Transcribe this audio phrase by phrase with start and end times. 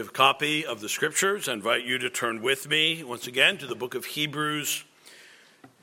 [0.00, 3.26] you have a copy of the scriptures, I invite you to turn with me once
[3.26, 4.82] again to the book of Hebrews.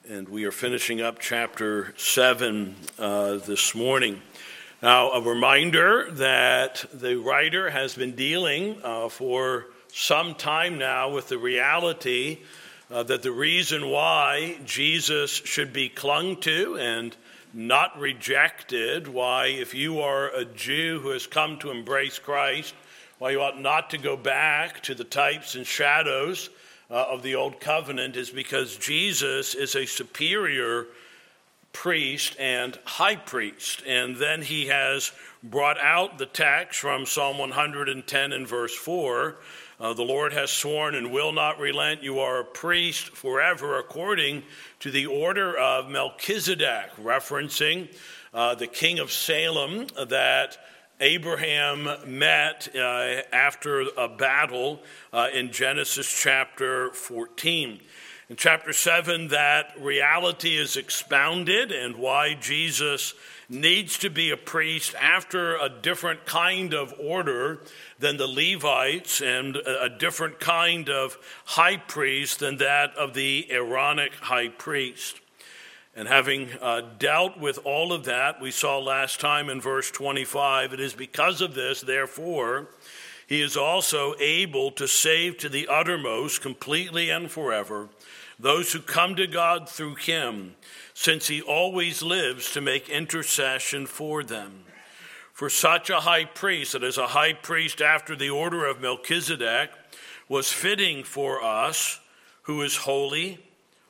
[0.09, 4.23] And we are finishing up chapter 7 uh, this morning.
[4.81, 11.27] Now, a reminder that the writer has been dealing uh, for some time now with
[11.27, 12.39] the reality
[12.89, 17.15] uh, that the reason why Jesus should be clung to and
[17.53, 22.73] not rejected, why, if you are a Jew who has come to embrace Christ,
[23.19, 26.49] why you ought not to go back to the types and shadows
[26.89, 30.85] uh, of the old covenant is because Jesus is a superior
[31.73, 33.83] priest and high priest.
[33.85, 35.11] And then he has
[35.43, 39.35] brought out the text from Psalm 110 and verse 4.
[39.79, 42.01] Uh, the Lord has sworn and will not relent.
[42.01, 44.43] You are a priest forever according
[44.79, 47.93] to the order of Melchizedek, referencing
[48.33, 50.57] uh, the king of Salem that
[50.99, 54.81] Abraham met uh, after a battle
[55.13, 57.79] uh, in Genesis chapter 14.
[58.29, 63.13] In chapter 7, that reality is expounded and why Jesus
[63.47, 67.61] needs to be a priest after a different kind of order
[67.99, 74.13] than the Levites and a different kind of high priest than that of the Aaronic
[74.15, 75.21] high priest.
[75.97, 80.73] And having uh, dealt with all of that, we saw last time in verse 25,
[80.73, 82.67] it is because of this, therefore,
[83.25, 87.89] he is also able to save to the uttermost, completely and forever,
[88.37, 90.53] those who come to God through him,
[90.93, 94.65] since he always lives to make intercession for them.
[95.33, 99.71] For such a high priest, that is a high priest after the order of Melchizedek,
[100.29, 101.99] was fitting for us,
[102.43, 103.39] who is holy,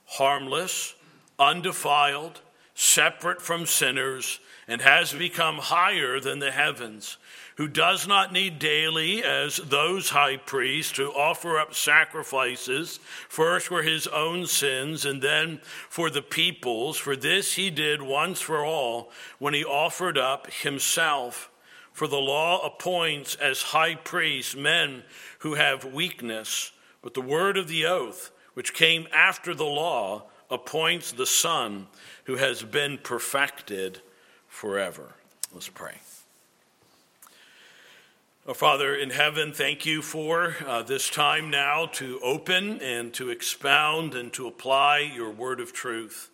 [0.05, 0.93] harmless,
[1.39, 2.41] undefiled,
[2.73, 7.17] separate from sinners, and has become higher than the heavens,
[7.55, 13.81] who does not need daily, as those high priests, to offer up sacrifices, first for
[13.81, 16.97] his own sins and then for the people's.
[16.97, 21.49] For this he did once for all when he offered up himself.
[21.93, 25.01] For the law appoints as high priests men
[25.39, 31.11] who have weakness, but the word of the oath, which came after the law, appoints
[31.11, 31.87] the Son
[32.25, 34.01] who has been perfected
[34.47, 35.15] forever.
[35.53, 35.95] Let's pray.
[38.49, 43.29] Oh, Father in heaven, thank you for uh, this time now to open and to
[43.29, 46.29] expound and to apply your word of truth.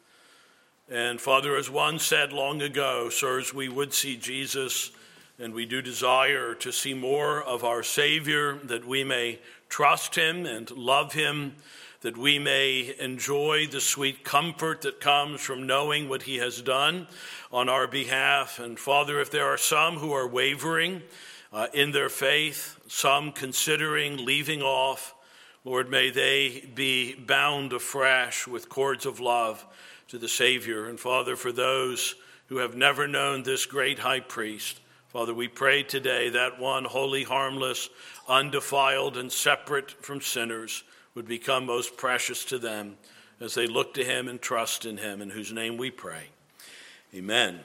[0.87, 4.91] And Father, as one said long ago, sirs, we would see Jesus,
[5.39, 10.45] and we do desire to see more of our Savior, that we may trust him
[10.45, 11.55] and love him
[12.03, 17.07] that we may enjoy the sweet comfort that comes from knowing what He has done
[17.49, 18.59] on our behalf.
[18.59, 21.01] And Father, if there are some who are wavering
[21.53, 25.15] uh, in their faith, some considering leaving off,
[25.63, 29.65] Lord, may they be bound afresh with cords of love
[30.09, 30.89] to the Savior.
[30.89, 32.15] And Father, for those
[32.47, 37.23] who have never known this great high priest, Father, we pray today that one holy,
[37.23, 37.87] harmless,
[38.27, 40.83] undefiled, and separate from sinners
[41.15, 42.97] would become most precious to them
[43.39, 46.23] as they look to him and trust in him, in whose name we pray.
[47.13, 47.59] Amen.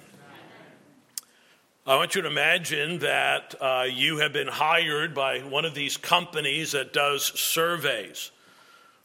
[1.86, 5.96] I want you to imagine that uh, you have been hired by one of these
[5.96, 8.30] companies that does surveys.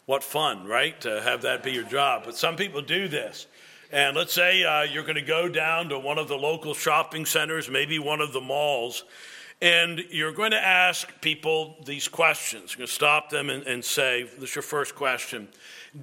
[0.06, 1.00] What fun, right?
[1.02, 2.24] To have that be your job.
[2.26, 3.48] But some people do this.
[3.90, 7.26] And let's say uh, you're going to go down to one of the local shopping
[7.26, 9.06] centers, maybe one of the malls,
[9.62, 12.72] and you're going to ask people these questions.
[12.72, 15.48] You're going to stop them and, and say, This is your first question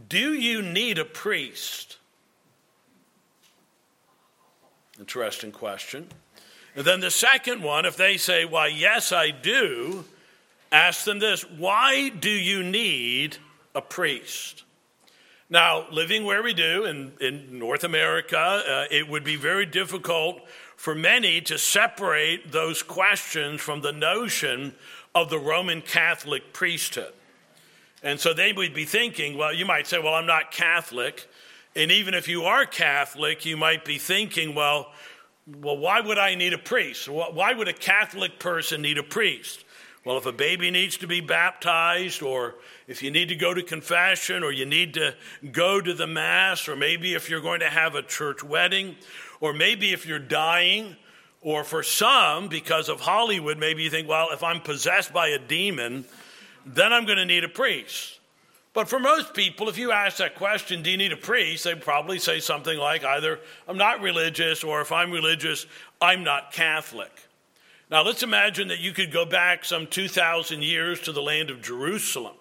[0.09, 1.99] Do you need a priest?
[4.99, 6.09] Interesting question.
[6.77, 10.05] And then the second one, if they say, Why, yes, I do,
[10.73, 13.39] ask them this Why do you need
[13.75, 14.65] a priest?
[15.53, 20.41] Now, living where we do in, in North America, uh, it would be very difficult
[20.81, 24.75] for many to separate those questions from the notion
[25.15, 27.13] of the Roman Catholic priesthood.
[28.03, 31.29] And so they would be thinking, well, you might say, well, I'm not Catholic.
[31.77, 34.91] And even if you are Catholic, you might be thinking, well,
[35.47, 37.11] well, why would I need a priest?
[37.11, 39.63] Why would a Catholic person need a priest?
[40.05, 42.55] Well, if a baby needs to be baptized, or
[42.87, 45.15] if you need to go to confession, or you need to
[45.53, 48.97] go to the Mass, or maybe if you're going to have a church wedding,
[49.41, 50.97] or maybe if you're dying,
[51.43, 55.39] or for some, because of Hollywood, maybe you think, well, if I'm possessed by a
[55.39, 56.07] demon,
[56.65, 58.21] then I'm going to need a priest.
[58.73, 61.65] But for most people, if you ask that question, do you need a priest?
[61.65, 65.67] They probably say something like either, I'm not religious, or if I'm religious,
[66.01, 67.11] I'm not Catholic.
[67.91, 71.61] Now, let's imagine that you could go back some 2,000 years to the land of
[71.61, 72.37] Jerusalem.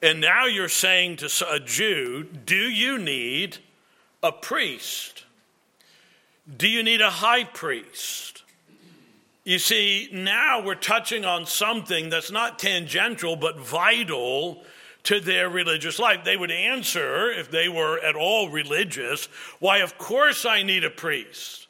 [0.00, 3.58] And now you're saying to a Jew, Do you need
[4.22, 5.24] a priest?
[6.56, 8.42] Do you need a high priest?
[9.42, 14.62] You see, now we're touching on something that's not tangential but vital
[15.04, 16.24] to their religious life.
[16.24, 19.26] They would answer, if they were at all religious,
[19.58, 21.66] why, of course, I need a priest.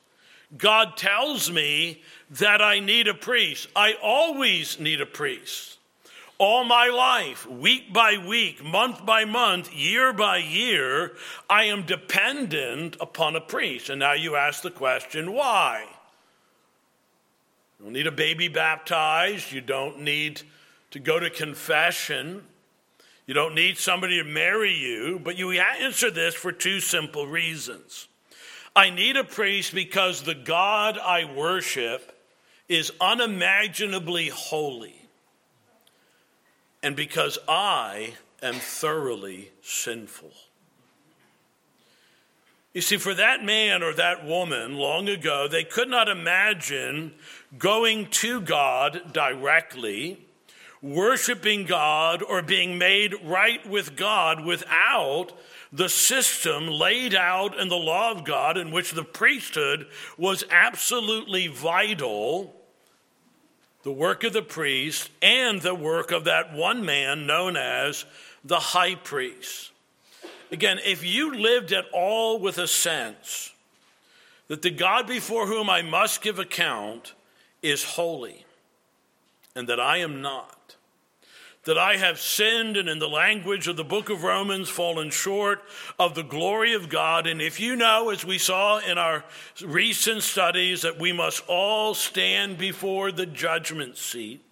[0.57, 2.03] God tells me
[2.39, 3.69] that I need a priest.
[3.77, 5.79] I always need a priest.
[6.39, 11.13] All my life, week by week, month by month, year by year,
[11.49, 13.89] I am dependent upon a priest.
[13.89, 15.85] And now you ask the question, why?
[17.79, 19.53] You don't need a baby baptized.
[19.53, 20.43] You don't need
[20.91, 22.43] to go to confession.
[23.27, 25.21] You don't need somebody to marry you.
[25.23, 28.09] But you answer this for two simple reasons.
[28.75, 32.14] I need a priest because the God I worship
[32.69, 34.97] is unimaginably holy,
[36.83, 40.33] and because I am thoroughly sinful.
[42.75, 47.13] You see, for that man or that woman long ago, they could not imagine
[47.57, 50.19] going to God directly,
[50.83, 55.33] worshiping God, or being made right with God without
[55.75, 61.49] the system laid out in the law of God, in which the priesthood was absolutely
[61.49, 62.55] vital.
[63.83, 68.05] The work of the priest and the work of that one man known as
[68.45, 69.73] the high priest.
[70.53, 73.53] Again, if you lived at all with a sense
[74.47, 77.15] that the God before whom I must give account
[77.63, 78.45] is holy
[79.57, 80.64] and that I am not,
[81.65, 85.63] that I have sinned and, in the language of the book of Romans, fallen short
[85.99, 87.27] of the glory of God.
[87.27, 89.25] And if you know, as we saw in our
[89.63, 94.45] recent studies, that we must all stand before the judgment seat,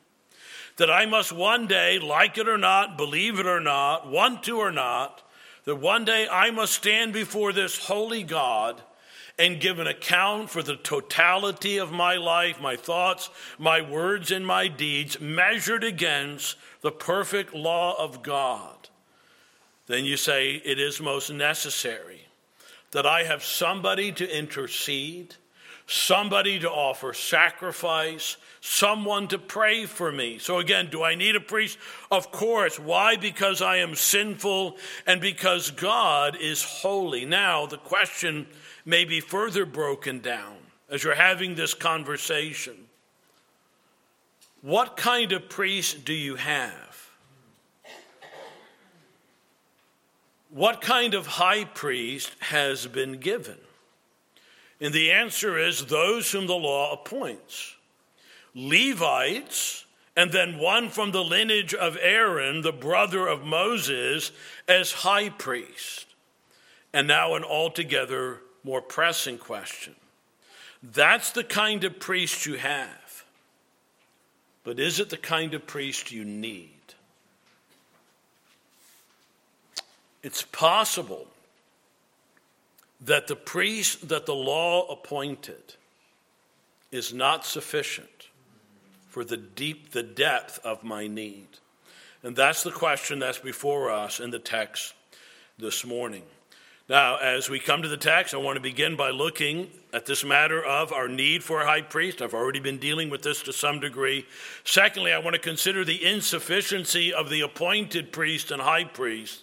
[0.79, 4.59] that I must one day, like it or not, believe it or not, want to
[4.59, 5.23] or not,
[5.65, 8.81] that one day I must stand before this holy God
[9.43, 13.29] and give an account for the totality of my life, my thoughts,
[13.59, 18.89] my words, and my deeds, measured against the perfect law of God,
[19.89, 22.29] then you say it is most necessary
[22.93, 25.35] that I have somebody to intercede,
[25.93, 30.39] somebody to offer sacrifice, someone to pray for me.
[30.39, 31.79] So, again, do I need a priest?
[32.11, 32.79] Of course.
[32.79, 33.17] Why?
[33.17, 37.27] Because I am sinful and because God is holy.
[37.27, 38.47] Now, the question
[38.85, 40.57] may be further broken down
[40.89, 42.75] as you're having this conversation.
[44.63, 47.11] What kind of priest do you have?
[50.51, 53.59] What kind of high priest has been given?
[54.83, 57.77] And the answer is those whom the law appoints.
[58.53, 59.87] Levites,
[60.17, 64.33] and then one from the lineage of Aaron, the brother of Moses,
[64.67, 66.07] as high priest.
[66.93, 69.95] And now, an altogether more pressing question.
[70.83, 73.25] That's the kind of priest you have.
[74.65, 76.71] But is it the kind of priest you need?
[80.25, 81.29] It's possible
[83.05, 85.75] that the priest that the law appointed
[86.91, 88.29] is not sufficient
[89.09, 91.49] for the deep the depth of my need.
[92.23, 94.95] And that's the question that's before us in the text
[95.59, 96.23] this morning.
[96.89, 100.25] Now, as we come to the text, I want to begin by looking at this
[100.25, 102.21] matter of our need for a high priest.
[102.21, 104.27] I've already been dealing with this to some degree.
[104.65, 109.43] Secondly, I want to consider the insufficiency of the appointed priest and high priest.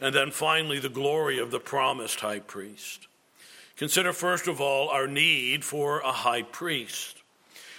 [0.00, 3.08] And then finally, the glory of the promised high priest.
[3.76, 7.22] Consider, first of all, our need for a high priest.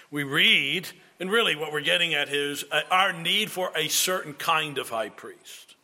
[0.09, 4.33] We read and really, what we're getting at is uh, our need for a certain
[4.33, 5.75] kind of high priest.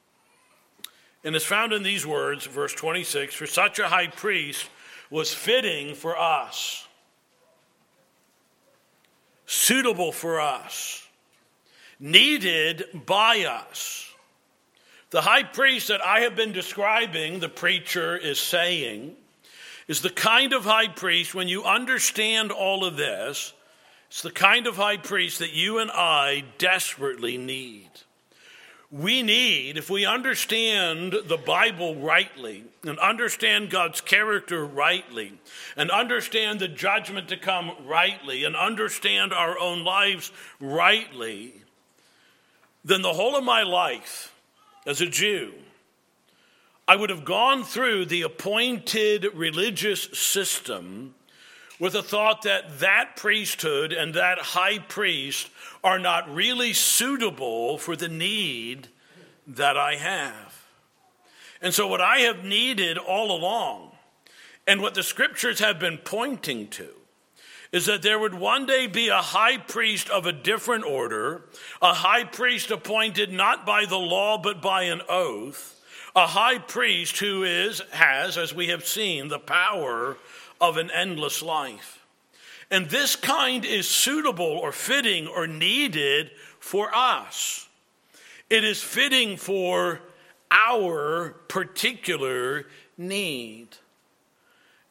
[1.24, 4.70] And it's found in these words, verse 26 For such a high priest
[5.10, 6.88] was fitting for us,
[9.46, 11.08] suitable for us,
[12.00, 14.13] needed by us.
[15.14, 19.16] The high priest that I have been describing, the preacher is saying,
[19.88, 23.54] is the kind of high priest, when you understand all of this,
[24.08, 27.92] it's the kind of high priest that you and I desperately need.
[28.90, 35.34] We need, if we understand the Bible rightly and understand God's character rightly
[35.78, 41.54] and understand the judgment to come rightly and understand our own lives rightly,
[42.84, 44.33] then the whole of my life
[44.86, 45.54] as a Jew,
[46.88, 51.16] I would have gone through the appointed religious system
[51.80, 55.50] with the thought that that priesthood and that high priest
[55.84, 58.88] are not really suitable for the need
[59.48, 60.66] that I have.
[61.62, 63.92] And so, what I have needed all along,
[64.68, 66.90] and what the scriptures have been pointing to,
[67.74, 71.42] is that there would one day be a high priest of a different order,
[71.82, 75.82] a high priest appointed not by the law but by an oath,
[76.16, 80.16] a high priest who is has as we have seen the power
[80.62, 82.06] of an endless life.
[82.70, 87.68] And this kind is suitable or fitting or needed for us.
[88.52, 90.00] It is fitting for
[90.52, 93.70] our particular need.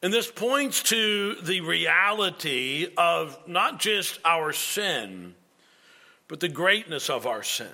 [0.03, 5.33] And this points to the reality of not just our sin,
[6.27, 7.71] but the greatness of our sin.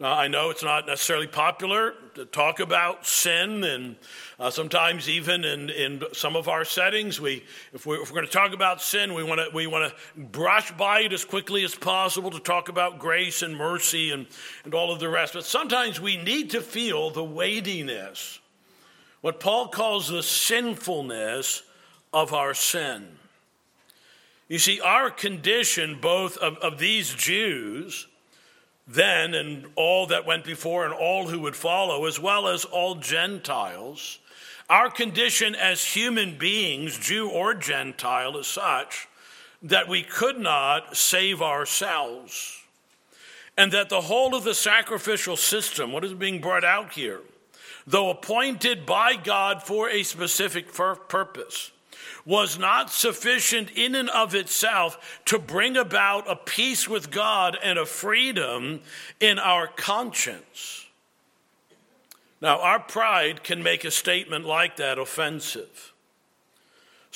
[0.00, 3.96] Now, I know it's not necessarily popular to talk about sin, and
[4.40, 8.32] uh, sometimes even in, in some of our settings, we, if, we, we're going to
[8.32, 11.74] talk about sin, we want to we want to brush by it as quickly as
[11.74, 14.26] possible to talk about grace and mercy and,
[14.64, 15.34] and all of the rest.
[15.34, 18.40] But sometimes we need to feel the weightiness
[19.24, 21.62] what Paul calls the sinfulness
[22.12, 23.06] of our sin.
[24.48, 28.06] You see, our condition, both of, of these Jews
[28.86, 32.96] then and all that went before and all who would follow, as well as all
[32.96, 34.18] Gentiles,
[34.68, 39.08] our condition as human beings, Jew or Gentile, is such
[39.62, 42.60] that we could not save ourselves.
[43.56, 47.22] And that the whole of the sacrificial system, what is being brought out here,
[47.86, 51.70] though appointed by God for a specific purpose,
[52.26, 57.78] was not sufficient in and of itself to bring about a peace with God and
[57.78, 58.80] a freedom
[59.20, 60.86] in our conscience.
[62.40, 65.93] Now, our pride can make a statement like that offensive.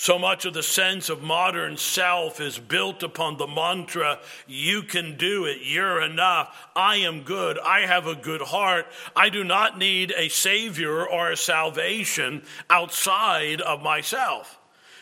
[0.00, 5.17] So much of the sense of modern self is built upon the mantra, you can
[5.17, 8.87] do it, you're enough, I am good, I have a good heart,
[9.17, 14.61] I do not need a savior or a salvation outside of myself.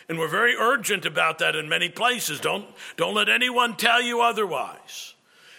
[0.08, 2.40] And we're very urgent about that in many places.
[2.40, 2.64] Don't,
[2.96, 5.14] don't let anyone tell you otherwise.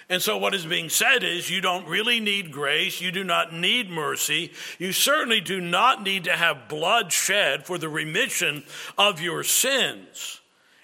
[0.10, 3.02] And so, what is being said is, you don't really need grace.
[3.02, 4.54] You do not need mercy.
[4.80, 8.64] You certainly do not need to have blood shed for the remission
[8.98, 10.40] of your sins.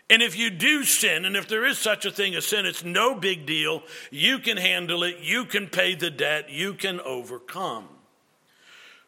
[0.09, 2.83] And if you do sin, and if there is such a thing as sin, it's
[2.83, 3.83] no big deal.
[4.11, 5.19] You can handle it.
[5.21, 6.49] You can pay the debt.
[6.49, 7.87] You can overcome.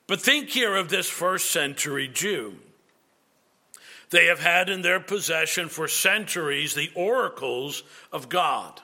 [0.07, 2.55] But think here of this first century Jew.
[4.11, 8.79] They have had in their possession for centuries the oracles of God.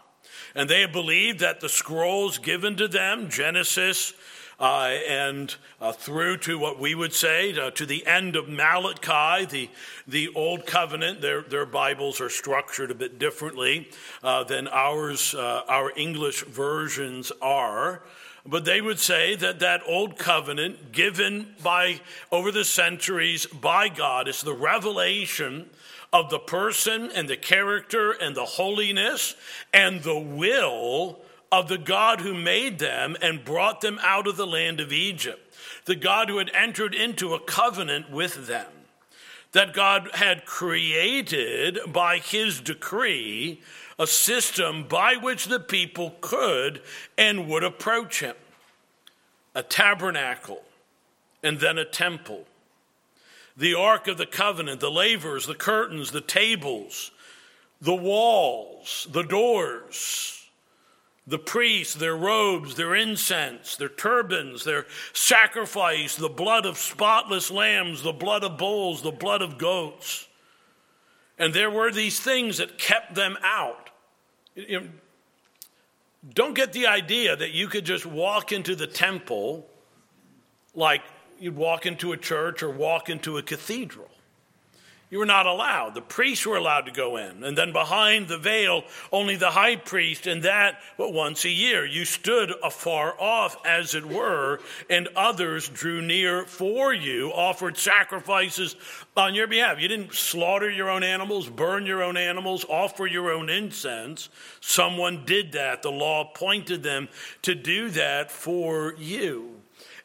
[0.55, 4.13] And they believed that the scrolls given to them, Genesis,
[4.61, 9.45] uh, and uh, through to what we would say uh, to the end of Malachi,
[9.45, 9.69] the,
[10.07, 11.19] the Old Covenant.
[11.19, 13.89] Their, their Bibles are structured a bit differently
[14.23, 18.03] uh, than ours, uh, our English versions are.
[18.45, 24.27] But they would say that that Old Covenant given by over the centuries by God
[24.27, 25.69] is the revelation
[26.13, 29.35] of the person and the character and the holiness
[29.73, 31.19] and the will
[31.51, 35.53] of the God who made them and brought them out of the land of Egypt,
[35.85, 38.67] the God who had entered into a covenant with them,
[39.51, 43.61] that God had created by his decree
[43.99, 46.81] a system by which the people could
[47.17, 48.35] and would approach him.
[49.53, 50.63] A tabernacle
[51.43, 52.45] and then a temple
[53.57, 57.11] the Ark of the Covenant, the lavers, the curtains, the tables,
[57.81, 60.47] the walls, the doors,
[61.27, 68.01] the priests, their robes, their incense, their turbans, their sacrifice, the blood of spotless lambs,
[68.03, 70.27] the blood of bulls, the blood of goats.
[71.37, 73.89] And there were these things that kept them out.
[76.33, 79.65] Don't get the idea that you could just walk into the temple
[80.75, 81.01] like
[81.41, 84.07] you'd walk into a church or walk into a cathedral.
[85.09, 85.93] You were not allowed.
[85.93, 87.43] The priests were allowed to go in.
[87.43, 91.85] And then behind the veil, only the high priest, and that but once a year.
[91.85, 98.77] You stood afar off, as it were, and others drew near for you, offered sacrifices
[99.17, 99.81] on your behalf.
[99.81, 104.29] You didn't slaughter your own animals, burn your own animals, offer your own incense.
[104.61, 105.81] Someone did that.
[105.81, 107.09] The law appointed them
[107.41, 109.60] to do that for you.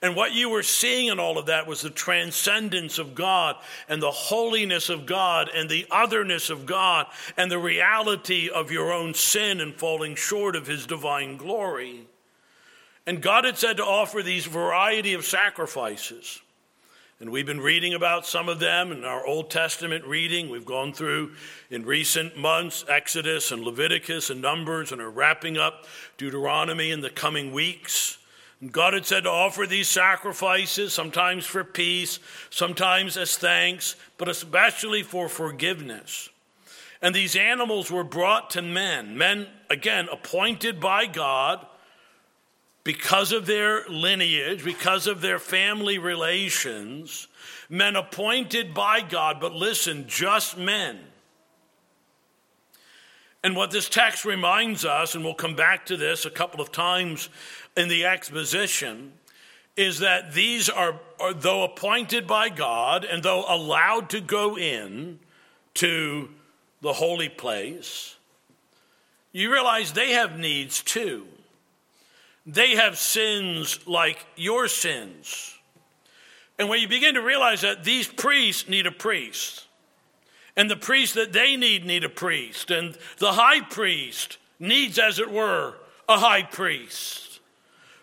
[0.06, 3.56] And what you were seeing in all of that was the transcendence of God
[3.88, 8.92] and the holiness of God and the otherness of God and the reality of your
[8.92, 12.06] own sin and falling short of his divine glory.
[13.04, 16.40] And God had said to offer these variety of sacrifices.
[17.18, 20.50] And we've been reading about some of them in our Old Testament reading.
[20.50, 21.32] We've gone through
[21.68, 25.84] in recent months Exodus and Leviticus and Numbers and are wrapping up
[26.16, 28.15] Deuteronomy in the coming weeks.
[28.70, 35.02] God had said to offer these sacrifices, sometimes for peace, sometimes as thanks, but especially
[35.02, 36.30] for forgiveness.
[37.02, 41.66] And these animals were brought to men, men, again, appointed by God
[42.82, 47.28] because of their lineage, because of their family relations,
[47.68, 51.00] men appointed by God, but listen, just men.
[53.44, 56.72] And what this text reminds us, and we'll come back to this a couple of
[56.72, 57.28] times
[57.76, 59.12] in the exposition,
[59.76, 65.18] is that these are, are though appointed by God and though allowed to go in
[65.74, 66.30] to
[66.80, 68.16] the holy place,
[69.32, 71.26] you realize they have needs too.
[72.46, 75.54] They have sins like your sins.
[76.58, 79.66] And when you begin to realize that these priests need a priest,
[80.56, 85.18] and the priest that they need need a priest, and the high priest needs, as
[85.18, 85.74] it were,
[86.08, 87.25] a high priest,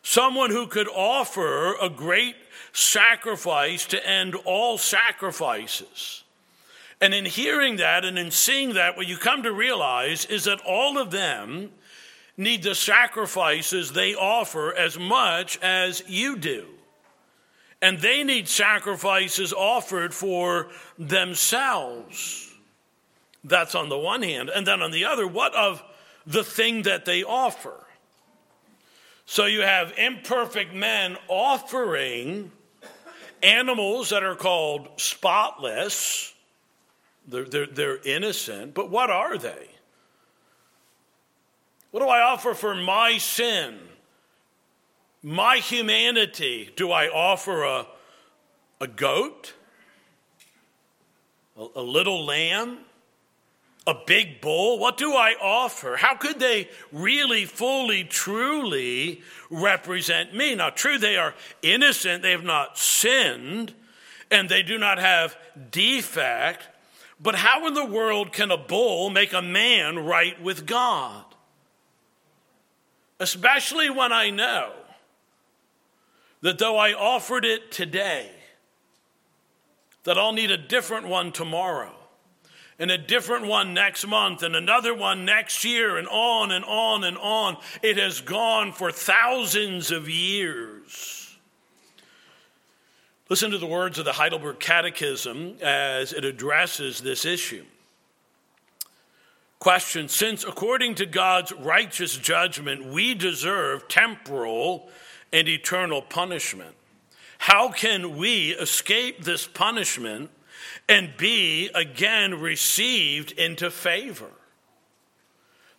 [0.03, 2.36] someone who could offer a great
[2.74, 6.24] sacrifice to end all sacrifices.
[7.01, 10.62] And in hearing that and in seeing that, what you come to realize is that
[10.62, 11.72] all of them
[12.38, 16.65] need the sacrifices they offer as much as you do.
[17.81, 22.51] And they need sacrifices offered for themselves.
[23.43, 24.50] That's on the one hand.
[24.50, 25.83] And then on the other, what of
[26.25, 27.83] the thing that they offer?
[29.25, 32.51] So you have imperfect men offering
[33.42, 36.34] animals that are called spotless.
[37.27, 39.70] They're, they're, they're innocent, but what are they?
[41.92, 43.80] What do I offer for my sin?
[45.22, 46.72] My humanity?
[46.75, 47.88] Do I offer a,
[48.82, 49.53] a goat?
[51.58, 52.80] A, a little lamb?
[53.86, 54.80] A big bull?
[54.80, 55.98] What do I offer?
[55.98, 60.56] How could they really, fully, truly represent me?
[60.56, 63.74] Now, true, they are innocent, they have not sinned,
[64.32, 65.36] and they do not have
[65.72, 66.67] defect,
[67.22, 71.26] but how in the world can a bull make a man right with God?
[73.24, 74.74] especially when I know
[76.41, 78.30] that though I offered it today,
[80.04, 81.96] that I'll need a different one tomorrow,
[82.79, 87.03] and a different one next month, and another one next year, and on and on
[87.03, 87.57] and on.
[87.81, 91.38] It has gone for thousands of years.
[93.29, 97.63] Listen to the words of the Heidelberg Catechism as it addresses this issue.
[99.59, 104.89] Question Since, according to God's righteous judgment, we deserve temporal
[105.31, 106.75] and eternal punishment,
[107.38, 110.29] how can we escape this punishment
[110.88, 114.32] and be again received into favor?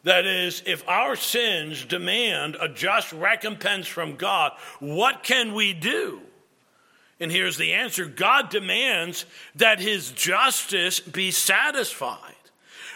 [0.05, 6.21] That is, if our sins demand a just recompense from God, what can we do?
[7.21, 12.19] And here's the answer God demands that his justice be satisfied.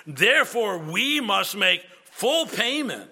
[0.07, 3.11] Therefore, we must make full payment,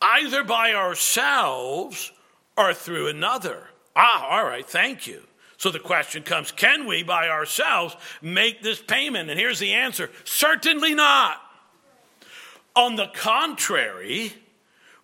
[0.00, 2.12] either by ourselves
[2.56, 3.68] or through another.
[3.94, 5.22] Ah, all right, thank you.
[5.62, 9.30] So the question comes can we by ourselves make this payment?
[9.30, 11.40] And here's the answer certainly not.
[12.74, 14.32] On the contrary,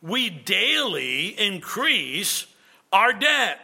[0.02, 2.48] we daily increase
[2.92, 3.60] our debt.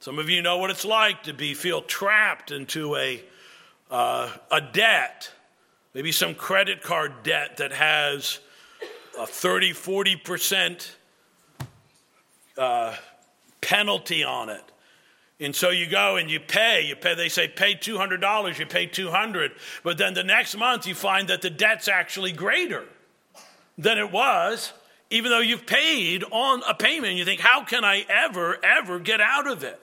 [0.00, 3.22] Some of you know what it's like to be feel trapped into a,
[3.92, 5.30] uh, a debt
[5.94, 8.40] maybe some credit card debt that has
[9.16, 10.90] a 30, 40%
[12.56, 12.96] uh,
[13.60, 14.72] penalty on it.
[15.40, 18.86] And so you go and you pay, you pay, they say pay $200, you pay
[18.86, 19.52] 200,
[19.84, 22.84] but then the next month you find that the debt's actually greater
[23.76, 24.72] than it was,
[25.10, 27.16] even though you've paid on a payment.
[27.16, 29.80] You think, how can I ever, ever get out of it?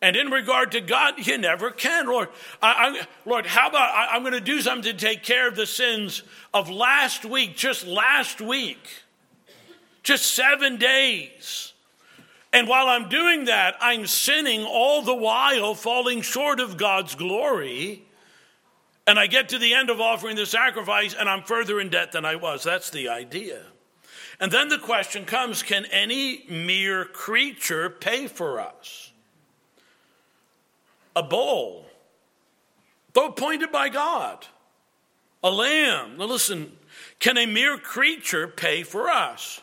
[0.00, 2.06] And in regard to God, you never can.
[2.06, 2.28] Lord,
[2.62, 5.56] I, I, Lord how about I, I'm going to do something to take care of
[5.56, 6.22] the sins
[6.54, 8.86] of last week, just last week,
[10.02, 11.73] just seven days.
[12.54, 18.04] And while I'm doing that, I'm sinning all the while, falling short of God's glory.
[19.06, 22.12] And I get to the end of offering the sacrifice, and I'm further in debt
[22.12, 22.64] than I was.
[22.64, 23.60] That's the idea.
[24.40, 29.10] And then the question comes can any mere creature pay for us?
[31.16, 31.86] a bull,
[33.12, 34.46] though appointed by God,
[35.42, 36.16] a lamb.
[36.18, 36.72] Now listen,
[37.20, 39.60] can a mere creature pay for us?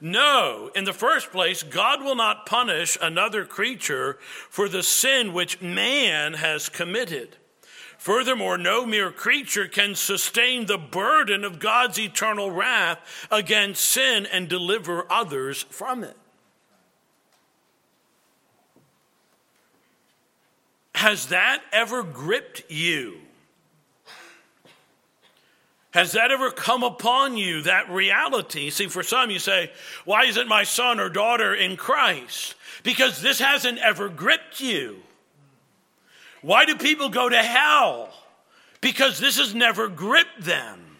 [0.00, 4.18] No, in the first place, God will not punish another creature
[4.50, 7.36] for the sin which man has committed.
[7.96, 14.48] Furthermore, no mere creature can sustain the burden of God's eternal wrath against sin and
[14.48, 16.16] deliver others from it.
[20.94, 23.25] Has that ever gripped you?
[25.96, 28.68] Has that ever come upon you, that reality?
[28.68, 29.70] See, for some, you say,
[30.04, 32.54] Why isn't my son or daughter in Christ?
[32.82, 34.98] Because this hasn't ever gripped you.
[36.42, 38.12] Why do people go to hell?
[38.82, 40.98] Because this has never gripped them.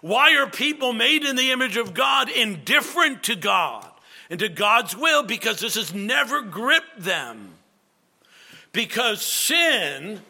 [0.00, 3.86] Why are people made in the image of God indifferent to God
[4.30, 5.24] and to God's will?
[5.24, 7.50] Because this has never gripped them.
[8.72, 10.22] Because sin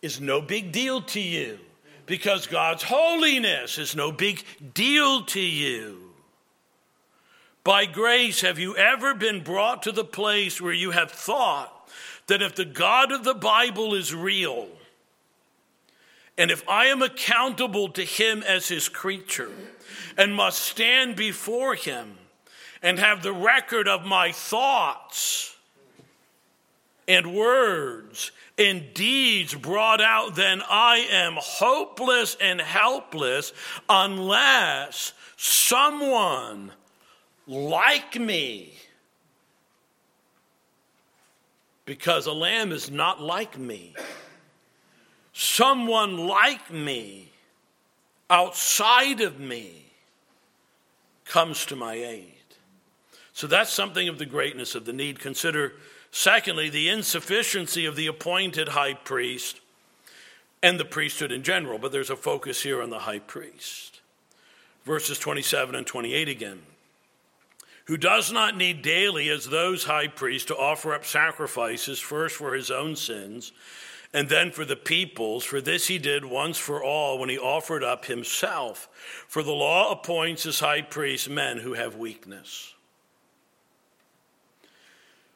[0.00, 1.58] is no big deal to you
[2.06, 6.00] because God's holiness is no big deal to you.
[7.62, 11.88] By grace, have you ever been brought to the place where you have thought
[12.26, 14.68] that if the God of the Bible is real,
[16.36, 19.52] and if I am accountable to him as his creature
[20.16, 22.18] and must stand before him
[22.82, 25.53] and have the record of my thoughts
[27.06, 33.52] and words and deeds brought out, then I am hopeless and helpless
[33.88, 36.72] unless someone
[37.46, 38.72] like me,
[41.84, 43.94] because a lamb is not like me,
[45.32, 47.30] someone like me,
[48.30, 49.84] outside of me,
[51.26, 52.30] comes to my aid.
[53.32, 55.18] So that's something of the greatness of the need.
[55.18, 55.72] Consider
[56.16, 59.60] Secondly, the insufficiency of the appointed high priest
[60.62, 64.00] and the priesthood in general, but there's a focus here on the high priest.
[64.84, 66.62] Verses 27 and 28 again.
[67.86, 72.54] Who does not need daily, as those high priests, to offer up sacrifices, first for
[72.54, 73.50] his own sins,
[74.12, 75.42] and then for the people's.
[75.42, 78.88] For this he did once for all when he offered up himself.
[79.26, 82.73] For the law appoints as high priests men who have weakness.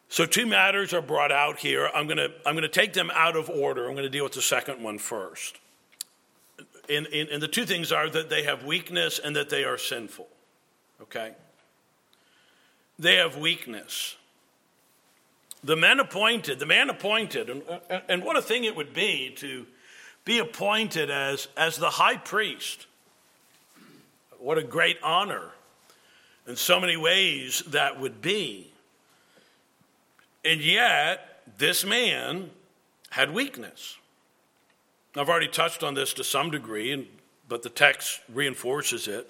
[0.08, 1.90] So, two matters are brought out here.
[1.94, 3.86] I'm going to I'm going to take them out of order.
[3.86, 5.58] I'm going to deal with the second one first.
[6.88, 9.76] And, and, and the two things are that they have weakness and that they are
[9.76, 10.26] sinful.
[11.02, 11.32] Okay?
[12.98, 14.16] They have weakness.
[15.62, 17.62] The men appointed, the man appointed, and,
[18.08, 19.66] and what a thing it would be to
[20.24, 22.86] be appointed as, as the high priest.
[24.38, 25.50] What a great honor.
[26.46, 28.67] In so many ways, that would be.
[30.48, 32.48] And yet, this man
[33.10, 33.98] had weakness.
[35.14, 37.06] I've already touched on this to some degree,
[37.46, 39.28] but the text reinforces it.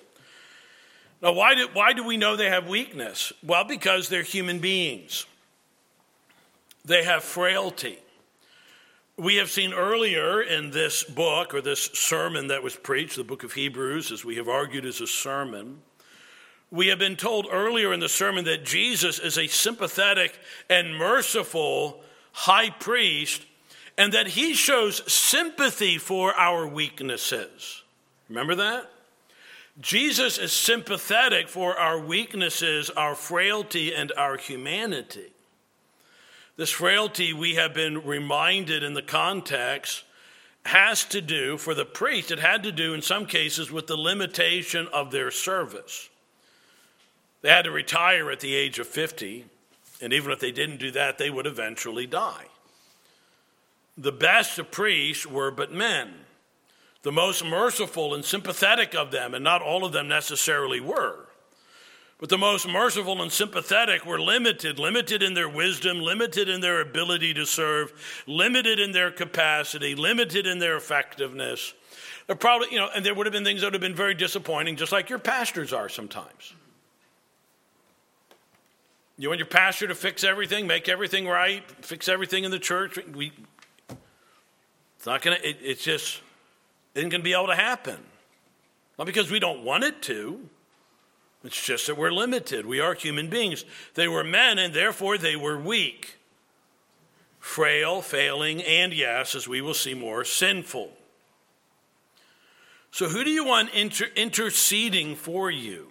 [1.20, 3.32] Now, why do, why do we know they have weakness?
[3.42, 5.26] Well, because they're human beings,
[6.84, 7.98] they have frailty.
[9.16, 13.42] We have seen earlier in this book, or this sermon that was preached, the book
[13.42, 15.82] of Hebrews, as we have argued as a sermon,
[16.70, 22.02] we have been told earlier in the sermon that Jesus is a sympathetic and merciful
[22.32, 23.44] high priest
[23.96, 27.82] and that he shows sympathy for our weaknesses.
[28.28, 28.90] Remember that?
[29.80, 35.32] Jesus is sympathetic for our weaknesses, our frailty, and our humanity.
[36.56, 40.02] This frailty, we have been reminded in the context,
[40.66, 43.96] has to do, for the priest, it had to do in some cases with the
[43.96, 46.08] limitation of their service.
[47.40, 49.44] They had to retire at the age of 50,
[50.00, 52.46] and even if they didn't do that, they would eventually die.
[53.96, 56.14] The best of priests were but men,
[57.02, 61.26] the most merciful and sympathetic of them, and not all of them necessarily were.
[62.18, 66.80] But the most merciful and sympathetic were limited, limited in their wisdom, limited in their
[66.80, 67.92] ability to serve,
[68.26, 71.74] limited in their capacity, limited in their effectiveness.
[72.26, 74.14] There probably, you know, and there would have been things that would have been very
[74.14, 76.54] disappointing, just like your pastors are sometimes.
[79.20, 82.98] You want your pastor to fix everything, make everything right, fix everything in the church.
[83.12, 83.32] We,
[84.96, 86.22] it's not going to, it, it's just,
[86.94, 87.98] it isn't going to be able to happen.
[88.96, 90.48] Not because we don't want it to,
[91.42, 92.64] it's just that we're limited.
[92.64, 93.64] We are human beings.
[93.94, 96.16] They were men, and therefore they were weak,
[97.40, 100.92] frail, failing, and yes, as we will see more, sinful.
[102.90, 105.88] So, who do you want inter- interceding for you?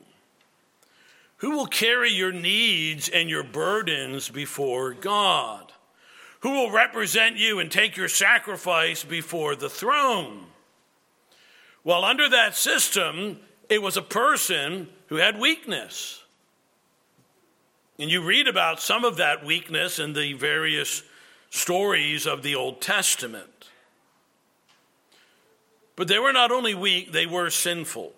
[1.38, 5.72] Who will carry your needs and your burdens before God?
[6.42, 10.46] Who will represent you and take your sacrifice before the throne?
[11.84, 16.24] Well, under that system, it was a person who had weakness.
[18.00, 21.04] And you read about some of that weakness in the various
[21.50, 23.70] stories of the Old Testament.
[25.96, 28.14] But they were not only weak, they were sinful.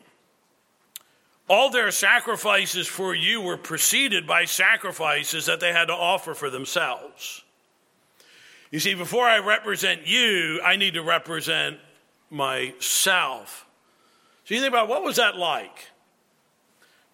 [1.50, 6.52] All their sacrifices for you were preceded by sacrifices that they had to offer for
[6.52, 7.44] themselves.
[8.70, 11.80] You see, before I represent you, I need to represent
[12.30, 13.66] myself.
[14.46, 15.88] So you think about what was that like?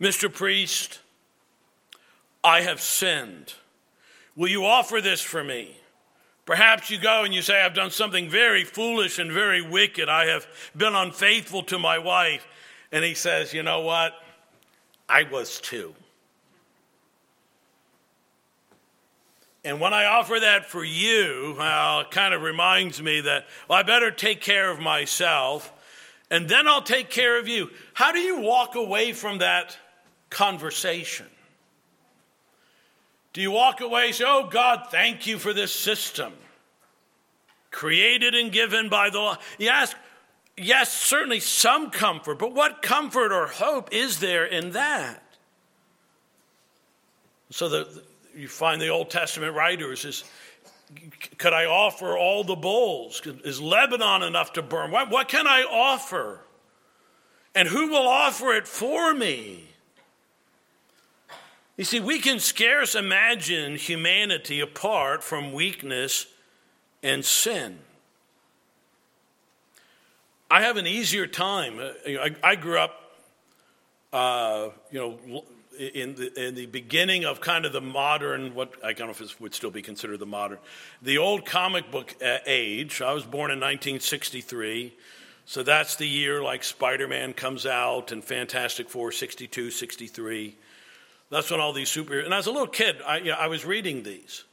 [0.02, 0.32] Mr.
[0.32, 1.00] Priest,
[2.44, 3.54] I have sinned.
[4.36, 5.78] Will you offer this for me?
[6.46, 10.10] Perhaps you go and you say, I've done something very foolish and very wicked.
[10.10, 10.46] I have
[10.76, 12.46] been unfaithful to my wife.
[12.92, 14.14] And he says, You know what?
[15.08, 15.94] I was too.
[19.64, 23.80] And when I offer that for you, well, it kind of reminds me that, well,
[23.80, 25.72] I better take care of myself
[26.30, 27.70] and then I'll take care of you.
[27.94, 29.78] How do you walk away from that
[30.30, 31.28] conversation?
[33.34, 36.34] Do you walk away and say, Oh, God, thank you for this system,
[37.70, 39.38] created and given by the law?
[39.58, 39.96] You ask,
[40.58, 45.22] yes, certainly some comfort, but what comfort or hope is there in that?
[47.50, 48.04] So the,
[48.36, 50.24] you find the Old Testament writers is,
[51.38, 53.22] could I offer all the bulls?
[53.44, 54.92] Is Lebanon enough to burn?
[54.92, 56.42] What, what can I offer?
[57.54, 59.70] And who will offer it for me?
[61.78, 66.28] You see, we can scarce imagine humanity apart from weakness
[67.04, 67.80] and sin.
[70.56, 71.80] I have an easier time.
[71.80, 72.98] Uh, I, I grew up,
[74.14, 75.44] uh, you know,
[75.78, 79.20] in the, in the beginning of kind of the modern, what I don't know if
[79.20, 80.60] it would still be considered the modern,
[81.02, 83.02] the old comic book uh, age.
[83.02, 84.96] I was born in 1963.
[85.44, 90.56] So that's the year like Spider Man comes out and Fantastic Four 62, 63.
[91.32, 92.18] That's when all these super.
[92.18, 94.46] And as a little kid, I, you know, I was reading these.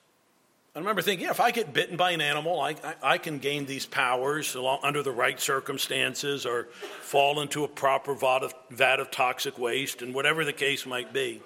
[0.75, 3.39] I remember thinking, yeah, if I get bitten by an animal, I, I, I can
[3.39, 6.69] gain these powers along, under the right circumstances or
[7.03, 11.13] fall into a proper vat of, vat of toxic waste and whatever the case might
[11.13, 11.43] be.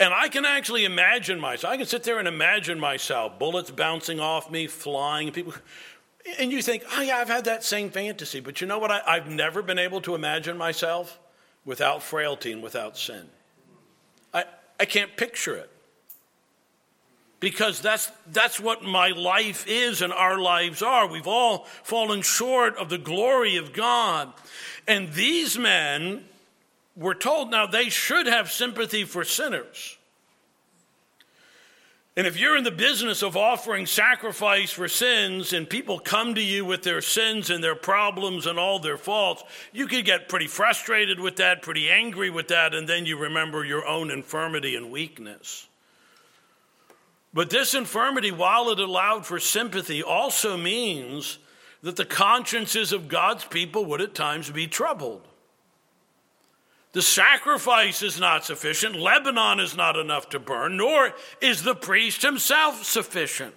[0.00, 1.72] And I can actually imagine myself.
[1.72, 5.52] I can sit there and imagine myself, bullets bouncing off me, flying, people.
[6.38, 8.40] And you think, oh, yeah, I've had that same fantasy.
[8.40, 8.90] But you know what?
[8.90, 11.18] I, I've never been able to imagine myself
[11.66, 13.28] without frailty and without sin.
[14.32, 14.44] I,
[14.80, 15.70] I can't picture it.
[17.38, 21.06] Because that's, that's what my life is and our lives are.
[21.06, 24.32] We've all fallen short of the glory of God.
[24.88, 26.24] And these men
[26.96, 29.98] were told now they should have sympathy for sinners.
[32.18, 36.42] And if you're in the business of offering sacrifice for sins and people come to
[36.42, 39.44] you with their sins and their problems and all their faults,
[39.74, 43.66] you could get pretty frustrated with that, pretty angry with that, and then you remember
[43.66, 45.68] your own infirmity and weakness.
[47.36, 51.38] But this infirmity, while it allowed for sympathy, also means
[51.82, 55.20] that the consciences of God's people would at times be troubled.
[56.92, 58.96] The sacrifice is not sufficient.
[58.96, 63.54] Lebanon is not enough to burn, nor is the priest himself sufficient.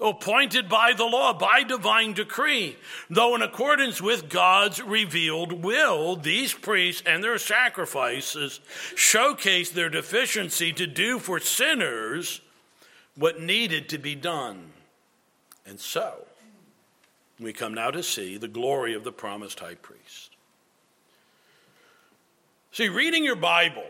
[0.00, 2.78] Appointed by the law, by divine decree,
[3.10, 8.60] though in accordance with God's revealed will, these priests and their sacrifices
[8.94, 12.40] showcase their deficiency to do for sinners
[13.20, 14.72] what needed to be done.
[15.66, 16.24] And so,
[17.38, 20.30] we come now to see the glory of the promised high priest.
[22.72, 23.84] See, reading your Bible,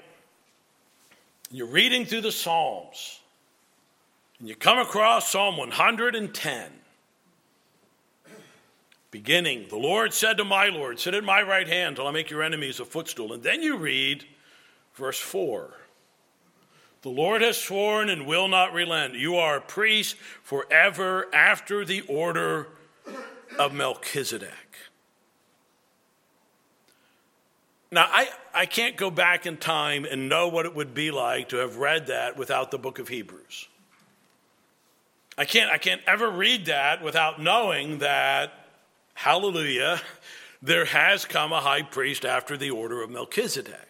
[1.52, 3.20] you're reading through the Psalms,
[4.40, 6.72] and you come across Psalm 110.
[9.12, 12.30] Beginning, the Lord said to my Lord, Sit at my right hand till I make
[12.30, 13.32] your enemies a footstool.
[13.32, 14.24] And then you read
[14.94, 15.70] verse 4.
[17.02, 19.14] The Lord has sworn and will not relent.
[19.14, 22.68] You are a priest forever after the order
[23.58, 24.50] of Melchizedek.
[27.90, 31.48] Now, I, I can't go back in time and know what it would be like
[31.48, 33.66] to have read that without the book of Hebrews.
[35.36, 38.52] I can't, I can't ever read that without knowing that,
[39.14, 40.00] hallelujah,
[40.62, 43.89] there has come a high priest after the order of Melchizedek.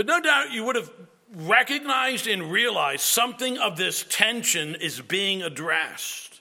[0.00, 0.90] But no doubt you would have
[1.30, 6.40] recognized and realized something of this tension is being addressed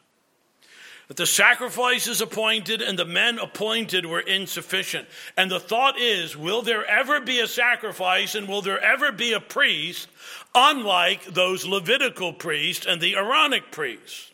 [1.10, 5.10] that the sacrifices appointed and the men appointed were insufficient.
[5.36, 9.34] And the thought is will there ever be a sacrifice and will there ever be
[9.34, 10.08] a priest
[10.56, 14.32] unlike those Levitical priests and the Aaronic priests?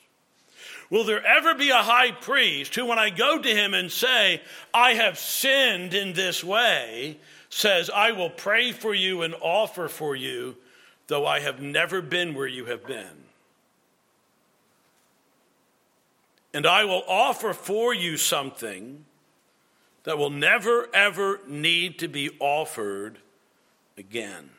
[0.92, 4.44] Will there ever be a high priest who, when I go to him and say,
[4.72, 7.18] I have sinned in this way,
[7.56, 10.58] says, I will pray for you and offer for you,
[11.08, 13.24] though I have never been where you have been.
[16.54, 19.06] And I will offer for you something
[20.04, 23.20] that will never, ever need to be offered
[23.98, 24.50] again.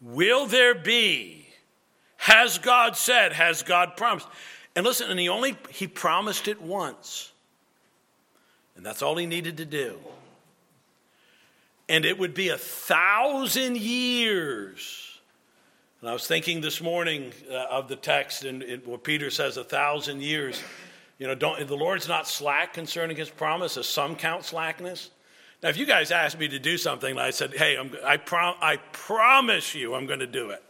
[0.00, 1.46] Will there be?
[2.16, 3.34] Has God said?
[3.34, 4.26] Has God promised?
[4.74, 7.30] And listen, and he only he promised it once.
[8.74, 9.96] And that's all he needed to do.
[11.90, 15.18] And it would be a thousand years.
[16.00, 19.64] And I was thinking this morning uh, of the text and what Peter says, a
[19.64, 20.62] thousand years.
[21.18, 25.10] You know, don't, the Lord's not slack concerning his promise, as some count slackness.
[25.64, 28.18] Now, if you guys asked me to do something, and I said, hey, I'm, I,
[28.18, 30.62] prom- I promise you I'm going to do it,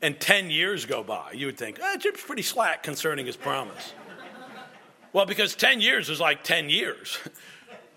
[0.00, 3.94] and 10 years go by, you would think, oh, Jim's pretty slack concerning his promise.
[5.12, 7.18] well, because 10 years is like 10 years.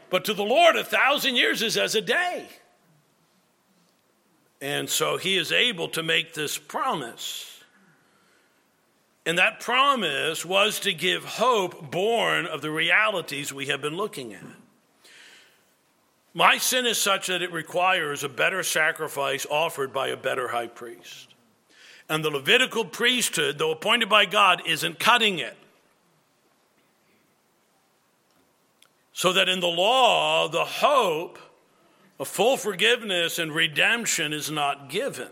[0.10, 2.48] But to the Lord, a thousand years is as a day.
[4.62, 7.64] And so he is able to make this promise.
[9.26, 14.34] And that promise was to give hope born of the realities we have been looking
[14.34, 14.44] at.
[16.34, 20.68] My sin is such that it requires a better sacrifice offered by a better high
[20.68, 21.34] priest.
[22.08, 25.56] And the Levitical priesthood, though appointed by God, isn't cutting it.
[29.20, 31.40] So that in the law, the hope
[32.22, 35.28] of full forgiveness and redemption is not given.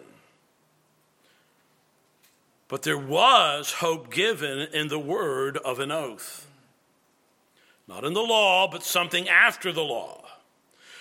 [2.67, 6.47] But there was hope given in the word of an oath.
[7.87, 10.25] Not in the law, but something after the law.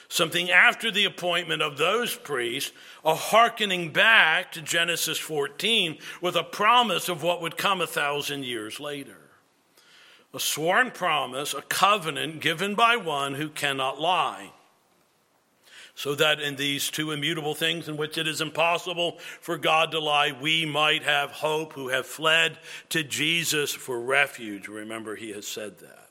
[0.06, 2.70] Something after the appointment of those priests,
[3.04, 8.44] a hearkening back to Genesis 14 with a promise of what would come a thousand
[8.44, 9.25] years later.
[10.36, 14.52] A sworn promise, a covenant given by one who cannot lie
[15.94, 19.98] so that in these two immutable things in which it is impossible for God to
[19.98, 22.58] lie, we might have hope who have fled
[22.90, 24.68] to Jesus for refuge.
[24.68, 26.10] Remember, he has said that.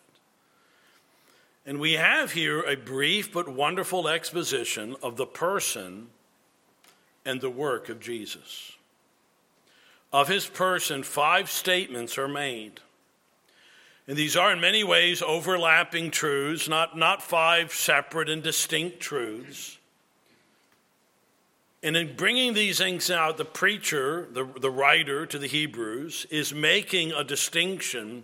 [1.63, 6.07] And we have here a brief but wonderful exposition of the person
[7.23, 8.71] and the work of Jesus.
[10.11, 12.79] Of his person, five statements are made.
[14.07, 19.79] And these are, in many ways, overlapping truths, not, not five separate and distinct truths.
[21.81, 26.53] And in bringing these things out, the preacher, the, the writer to the Hebrews, is
[26.53, 28.23] making a distinction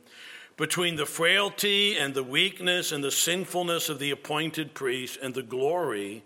[0.58, 5.44] between the frailty and the weakness and the sinfulness of the appointed priest and the
[5.44, 6.24] glory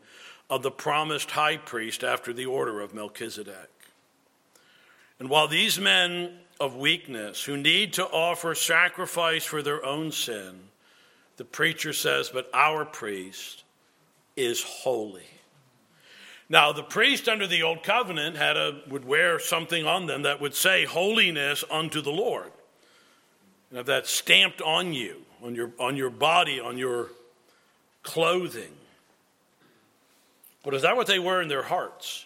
[0.50, 3.70] of the promised high priest after the order of Melchizedek.
[5.20, 10.60] And while these men of weakness who need to offer sacrifice for their own sin,
[11.38, 13.64] the preacher says, but our priest
[14.36, 15.26] is holy.
[16.48, 20.40] Now, the priest under the old covenant had a, would wear something on them that
[20.40, 22.52] would say, Holiness unto the Lord.
[23.70, 27.10] And have that stamped on you, on your, on your body, on your
[28.04, 28.72] clothing.
[30.64, 32.26] But is that what they were in their hearts?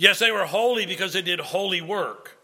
[0.00, 2.38] Yes, they were holy because they did holy work.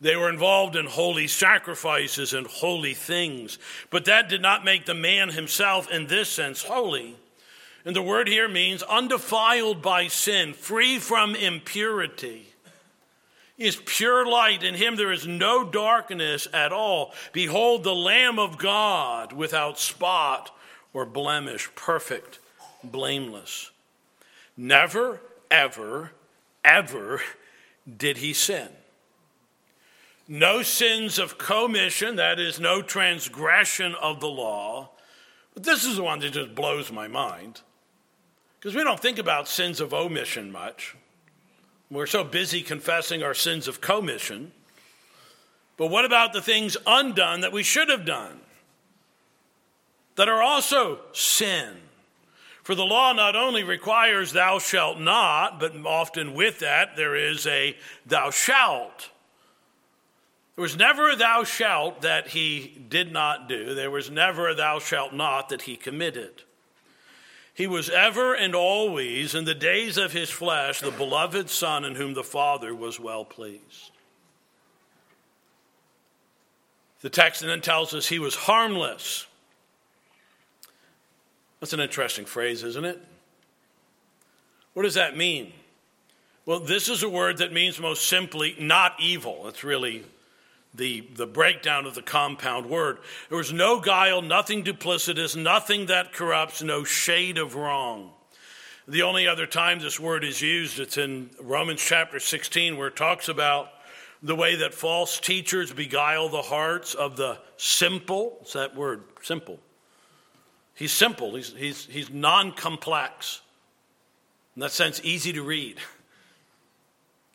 [0.00, 3.58] They were involved in holy sacrifices and holy things.
[3.90, 7.16] But that did not make the man himself, in this sense, holy.
[7.84, 12.46] And the word here means undefiled by sin, free from impurity.
[13.58, 14.62] Is pure light.
[14.62, 17.12] In him there is no darkness at all.
[17.34, 20.50] Behold, the Lamb of God without spot
[20.94, 22.38] or blemish, perfect,
[22.82, 23.70] blameless.
[24.56, 26.12] Never, ever,
[26.66, 27.22] ever
[27.96, 28.68] did he sin.
[30.28, 34.90] No sins of commission, that is, no transgression of the law.
[35.54, 37.60] But this is the one that just blows my mind.
[38.58, 40.96] Because we don't think about sins of omission much.
[41.90, 44.50] We're so busy confessing our sins of commission.
[45.76, 48.40] But what about the things undone that we should have done?
[50.16, 51.76] That are also sin.
[52.66, 57.46] For the law not only requires thou shalt not, but often with that there is
[57.46, 59.10] a thou shalt.
[60.56, 63.72] There was never a thou shalt that he did not do.
[63.76, 66.42] There was never a thou shalt not that he committed.
[67.54, 71.94] He was ever and always, in the days of his flesh, the beloved Son in
[71.94, 73.92] whom the Father was well pleased.
[77.00, 79.28] The text then tells us he was harmless
[81.60, 83.00] that's an interesting phrase, isn't it?
[84.74, 85.52] What does that mean?
[86.44, 89.48] Well, this is a word that means most simply not evil.
[89.48, 90.04] It's really
[90.74, 92.98] the, the breakdown of the compound word.
[93.28, 98.10] There was no guile, nothing duplicitous, nothing that corrupts, no shade of wrong.
[98.86, 102.96] The only other time this word is used, it's in Romans chapter 16, where it
[102.96, 103.70] talks about
[104.22, 108.38] the way that false teachers beguile the hearts of the simple.
[108.42, 109.58] It's that word, simple.
[110.76, 113.40] He's simple, he's, he's, he's non complex.
[114.54, 115.78] In that sense, easy to read.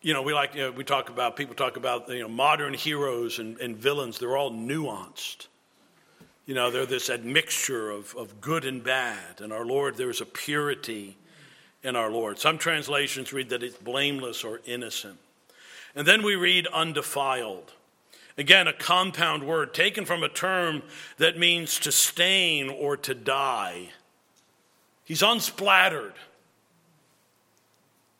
[0.01, 2.73] You know, we like, you know, we talk about, people talk about, you know, modern
[2.73, 5.47] heroes and, and villains, they're all nuanced.
[6.45, 9.41] You know, they're this admixture of, of good and bad.
[9.41, 11.17] And our Lord, there's a purity
[11.83, 12.39] in our Lord.
[12.39, 15.17] Some translations read that it's blameless or innocent.
[15.95, 17.71] And then we read undefiled.
[18.41, 20.81] Again, a compound word taken from a term
[21.17, 23.89] that means to stain or to dye.
[25.03, 26.15] He's unsplattered.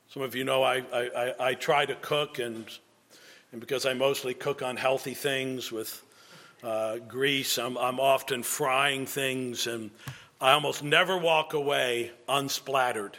[0.10, 2.68] Some of you know I, I, I, try to cook, and,
[3.52, 6.04] and because I mostly cook on healthy things with
[6.64, 9.90] uh, grease, I'm, I'm often frying things, and
[10.40, 13.18] I almost never walk away unsplattered.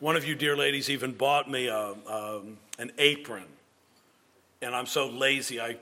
[0.00, 3.44] One of you, dear ladies, even bought me a, um, an apron,
[4.62, 5.76] and I'm so lazy, I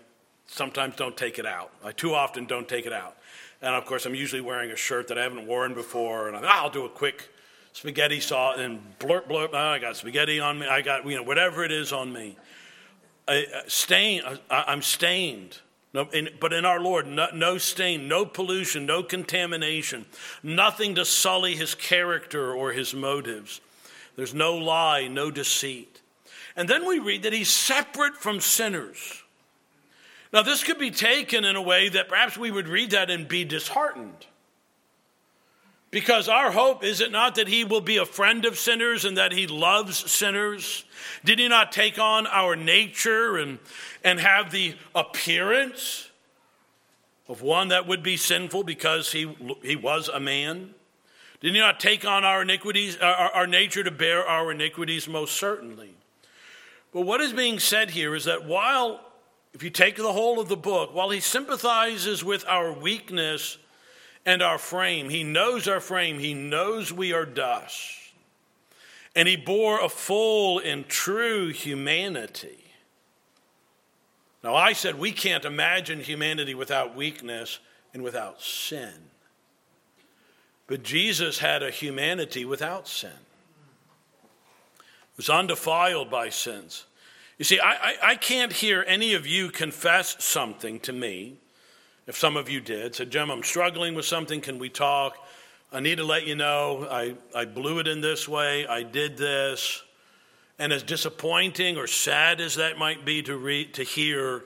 [0.52, 1.70] sometimes don't take it out.
[1.82, 3.16] I too often don't take it out.
[3.60, 6.62] And of course, I'm usually wearing a shirt that I haven't worn before, and ah,
[6.62, 7.28] I'll do a quick
[7.72, 9.50] spaghetti sauce and blurt blurt.
[9.52, 10.66] Oh, ah, I got spaghetti on me.
[10.66, 12.36] I got you know whatever it is on me.
[13.26, 14.22] I, uh, stain.
[14.22, 15.58] Uh, I, am stained.
[15.94, 20.06] No, in, but in our Lord, no, no stain, no pollution, no contamination,
[20.42, 23.60] nothing to sully his character or his motives.
[24.16, 26.00] There's no lie, no deceit.
[26.56, 29.21] And then we read that he's separate from sinners.
[30.32, 33.28] Now, this could be taken in a way that perhaps we would read that and
[33.28, 34.26] be disheartened.
[35.90, 39.18] Because our hope is it not that he will be a friend of sinners and
[39.18, 40.86] that he loves sinners?
[41.22, 43.58] Did he not take on our nature and,
[44.02, 46.08] and have the appearance
[47.28, 50.70] of one that would be sinful because he, he was a man?
[51.42, 55.06] Did he not take on our iniquities, our, our nature to bear our iniquities?
[55.06, 55.90] Most certainly.
[56.94, 59.00] But what is being said here is that while,
[59.54, 63.58] if you take the whole of the book, while he sympathizes with our weakness,
[64.24, 65.08] and our frame.
[65.08, 66.18] He knows our frame.
[66.18, 67.98] He knows we are dust.
[69.14, 72.58] And he bore a full and true humanity.
[74.42, 77.58] Now, I said we can't imagine humanity without weakness
[77.92, 78.92] and without sin.
[80.66, 83.10] But Jesus had a humanity without sin,
[84.80, 86.86] it was undefiled by sins.
[87.38, 91.38] You see, I, I, I can't hear any of you confess something to me
[92.06, 94.40] if some of you did, said, Jim, I'm struggling with something.
[94.40, 95.16] Can we talk?
[95.72, 98.66] I need to let you know I, I blew it in this way.
[98.66, 99.82] I did this.
[100.58, 104.44] And as disappointing or sad as that might be to, read, to hear,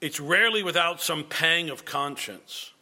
[0.00, 2.72] it's rarely without some pang of conscience.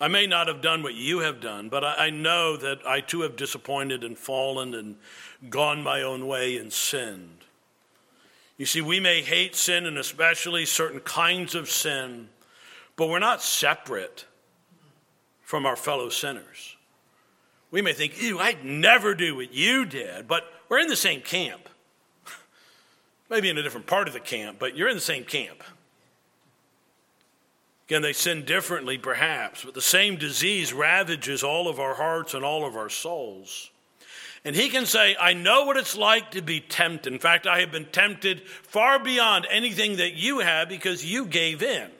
[0.00, 3.00] I may not have done what you have done, but I, I know that I
[3.00, 4.96] too have disappointed and fallen and
[5.50, 7.37] gone my own way and sinned.
[8.58, 12.28] You see, we may hate sin and especially certain kinds of sin
[12.98, 14.26] but we're not separate
[15.40, 16.76] from our fellow sinners.
[17.70, 21.20] We may think, ew, I'd never do what you did, but we're in the same
[21.20, 21.68] camp.
[23.30, 25.62] Maybe in a different part of the camp, but you're in the same camp.
[27.86, 32.44] Again, they sin differently, perhaps, but the same disease ravages all of our hearts and
[32.44, 33.70] all of our souls.
[34.44, 37.12] And he can say, I know what it's like to be tempted.
[37.12, 41.62] In fact, I have been tempted far beyond anything that you have because you gave
[41.62, 41.90] in.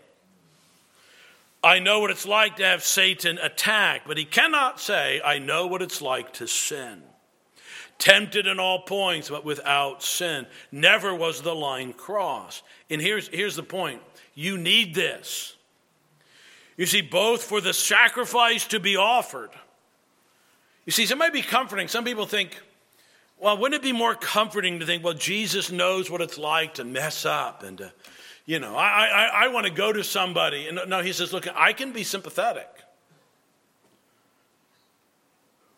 [1.62, 5.66] I know what it's like to have Satan attack, but he cannot say, I know
[5.66, 7.02] what it's like to sin.
[7.98, 10.46] Tempted in all points, but without sin.
[10.70, 12.62] Never was the line crossed.
[12.88, 14.00] And here's, here's the point
[14.34, 15.56] you need this.
[16.76, 19.50] You see, both for the sacrifice to be offered.
[20.88, 21.86] You see, it might be comforting.
[21.86, 22.58] Some people think,
[23.38, 26.84] well, wouldn't it be more comforting to think, well, Jesus knows what it's like to
[26.84, 27.92] mess up and to
[28.46, 30.66] you know, I, I, I want to go to somebody.
[30.66, 32.70] And no, he says, look, I can be sympathetic.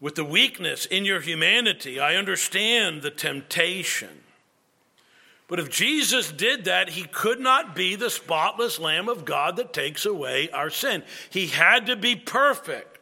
[0.00, 4.20] With the weakness in your humanity, I understand the temptation.
[5.48, 9.72] But if Jesus did that, he could not be the spotless Lamb of God that
[9.72, 11.02] takes away our sin.
[11.30, 12.99] He had to be perfect.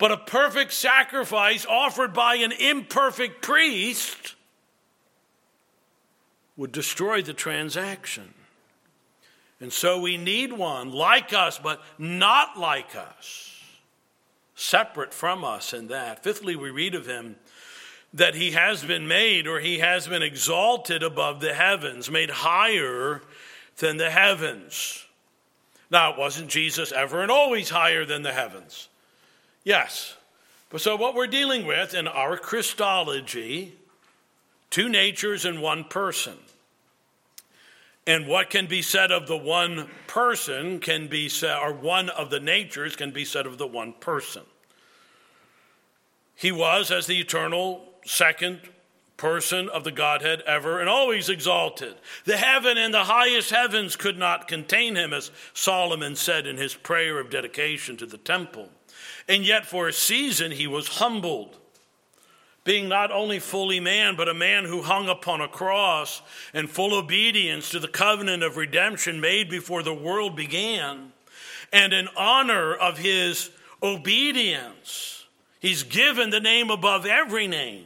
[0.00, 4.34] But a perfect sacrifice offered by an imperfect priest
[6.56, 8.32] would destroy the transaction.
[9.60, 13.62] And so we need one like us, but not like us,
[14.54, 16.24] separate from us in that.
[16.24, 17.36] Fifthly, we read of him
[18.14, 23.20] that he has been made or he has been exalted above the heavens, made higher
[23.76, 25.04] than the heavens.
[25.90, 28.88] Now, wasn't Jesus ever and always higher than the heavens?
[29.64, 30.16] Yes.
[30.70, 33.74] But so, what we're dealing with in our Christology,
[34.70, 36.36] two natures in one person.
[38.06, 42.30] And what can be said of the one person can be said, or one of
[42.30, 44.42] the natures can be said of the one person.
[46.34, 48.60] He was, as the eternal second
[49.16, 51.94] person of the Godhead ever and always exalted.
[52.24, 56.74] The heaven and the highest heavens could not contain him, as Solomon said in his
[56.74, 58.70] prayer of dedication to the temple.
[59.30, 61.56] And yet, for a season, he was humbled,
[62.64, 66.20] being not only fully man, but a man who hung upon a cross
[66.52, 71.12] in full obedience to the covenant of redemption made before the world began.
[71.72, 73.50] And in honor of his
[73.80, 75.26] obedience,
[75.60, 77.84] he's given the name above every name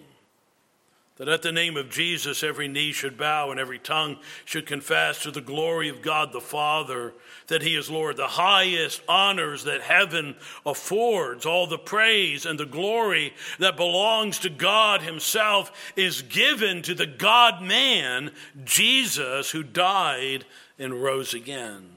[1.17, 5.23] that at the name of Jesus every knee should bow and every tongue should confess
[5.23, 7.15] to the glory of God the Father
[7.47, 8.17] that He is Lord.
[8.17, 10.35] The highest honors that heaven
[10.67, 16.95] affords, all the praise and the glory that belongs to God Himself, is given to
[16.95, 18.33] the God man,
[18.65, 20.45] Jesus, who died
[20.79, 21.91] and rose again.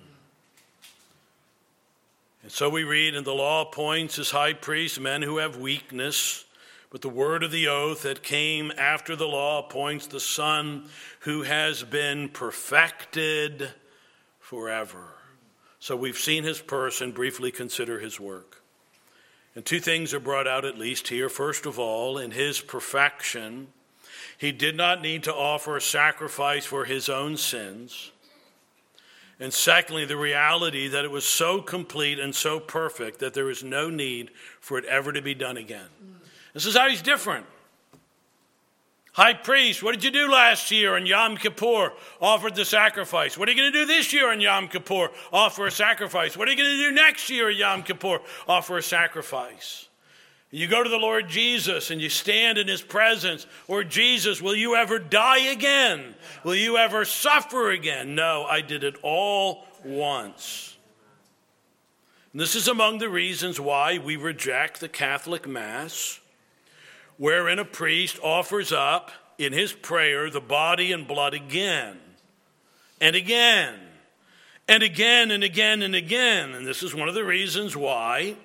[2.43, 6.45] And so we read, and the law appoints as high priests men who have weakness
[6.89, 10.85] but the word of the oath that came after the law appoints the Son
[11.21, 13.71] who has been perfected
[14.39, 15.15] forever.
[15.79, 18.61] So we've seen his person, briefly consider his work.
[19.55, 21.29] And two things are brought out at least here.
[21.29, 23.67] First of all, in his perfection,
[24.37, 28.11] he did not need to offer a sacrifice for his own sins.
[29.39, 33.63] And secondly, the reality that it was so complete and so perfect that there is
[33.63, 35.89] no need for it ever to be done again.
[36.53, 37.45] This is how he's different.
[39.17, 41.91] High priest, what did you do last year on Yom Kippur?
[42.21, 43.35] Offered the sacrifice.
[43.35, 45.09] What are you going to do this year on Yom Kippur?
[45.33, 46.37] Offer a sacrifice.
[46.37, 48.19] What are you going to do next year on Yom Kippur?
[48.47, 49.87] Offer a sacrifice.
[50.51, 53.47] You go to the Lord Jesus and you stand in his presence.
[53.67, 56.13] Or, Jesus, will you ever die again?
[56.43, 58.13] Will you ever suffer again?
[58.13, 60.77] No, I did it all once.
[62.33, 66.19] And this is among the reasons why we reject the Catholic Mass
[67.17, 71.97] wherein a priest offers up in his prayer the body and blood again
[72.99, 73.75] and again
[74.67, 76.53] and again and again and again.
[76.53, 78.35] And this is one of the reasons why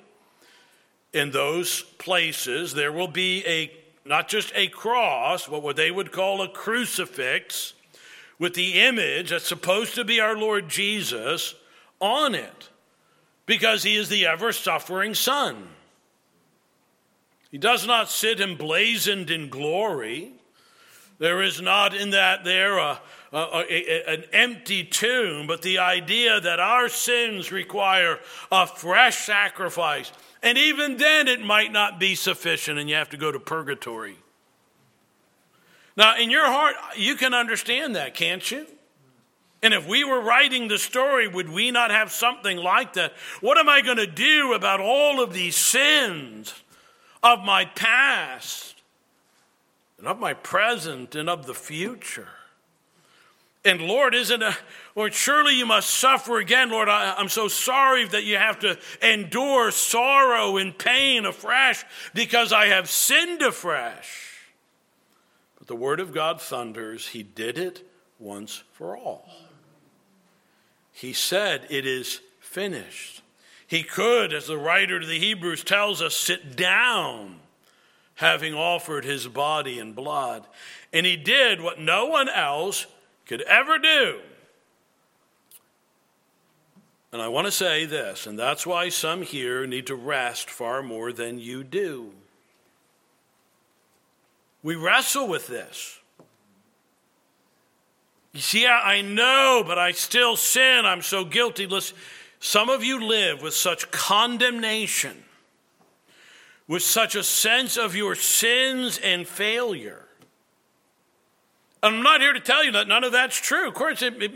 [1.13, 3.73] in those places there will be a
[4.05, 7.73] not just a cross, but what they would call a crucifix
[8.39, 11.55] with the image that's supposed to be our Lord Jesus
[12.01, 12.69] on it
[13.47, 15.69] because he is the ever suffering Son.
[17.53, 20.33] He does not sit emblazoned in glory.
[21.19, 22.99] There is not in that there a,
[23.31, 28.19] a, a, an empty tomb, but the idea that our sins require
[28.51, 30.11] a fresh sacrifice.
[30.43, 34.17] And even then, it might not be sufficient, and you have to go to purgatory.
[35.95, 38.67] Now, in your heart, you can understand that, can't you?
[39.63, 43.13] And if we were writing the story, would we not have something like that?
[43.43, 46.55] What am I going to do about all of these sins?
[47.23, 48.83] Of my past
[49.99, 52.29] and of my present and of the future.
[53.65, 54.57] And Lord, isn't a
[54.97, 56.71] Lord, surely you must suffer again.
[56.71, 62.53] Lord, I, am so sorry that you have to endure sorrow and pain afresh because
[62.53, 64.41] I have sinned afresh.
[65.59, 69.29] But the word of God thunders, He did it once for all.
[70.91, 73.22] He said, It is finished.
[73.73, 77.37] He could, as the writer to the Hebrews tells us, sit down,
[78.17, 80.47] having offered his body and blood.
[80.93, 82.85] And he did what no one else
[83.25, 84.21] could ever do.
[87.13, 90.83] And I want to say this, and that's why some here need to rest far
[90.83, 92.13] more than you do.
[94.63, 95.99] We wrestle with this.
[98.35, 100.85] You see, I know, but I still sin.
[100.85, 101.67] I'm so guilty.
[101.67, 101.97] Listen,
[102.45, 105.23] some of you live with such condemnation,
[106.67, 110.05] with such a sense of your sins and failure.
[111.85, 113.69] I'm not here to tell you that none of that's true.
[113.69, 114.33] Of course, it, it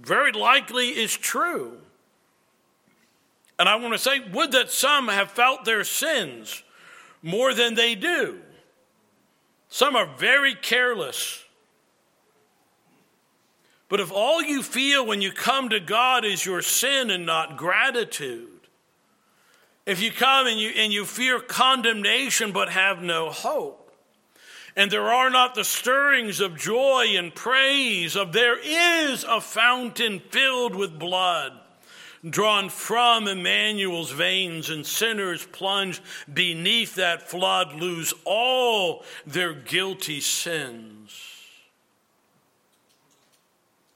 [0.00, 1.76] very likely is true.
[3.58, 6.62] And I want to say, would that some have felt their sins
[7.20, 8.40] more than they do.
[9.68, 11.44] Some are very careless
[13.90, 17.58] but if all you feel when you come to God is your sin and not
[17.58, 18.48] gratitude,
[19.84, 23.92] if you come and you, and you fear condemnation but have no hope,
[24.76, 30.20] and there are not the stirrings of joy and praise of there is a fountain
[30.30, 31.52] filled with blood
[32.28, 41.29] drawn from Emmanuel's veins, and sinners plunged beneath that flood lose all their guilty sins.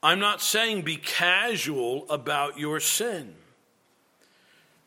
[0.04, 3.34] I'm not saying be casual about your sin.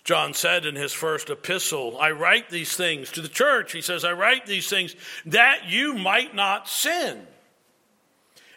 [0.03, 3.73] John said in his first epistle, I write these things to the church.
[3.73, 4.95] He says, I write these things
[5.25, 7.25] that you might not sin.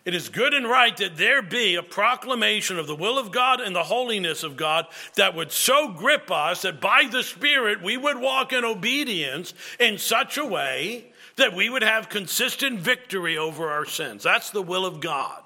[0.05, 3.61] It is good and right that there be a proclamation of the will of God
[3.61, 4.87] and the holiness of God
[5.17, 9.97] that would so grip us that by the Spirit we would walk in obedience in
[9.97, 11.07] such a way
[11.37, 14.23] that we would have consistent victory over our sins.
[14.23, 15.40] That's the will of God.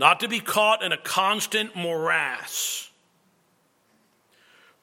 [0.00, 2.90] Not to be caught in a constant morass